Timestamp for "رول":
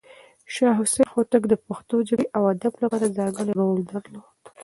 3.59-3.79